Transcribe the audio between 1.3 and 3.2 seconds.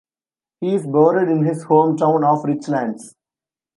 his hometown of Richlands.